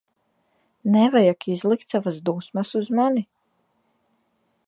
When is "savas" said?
1.95-2.17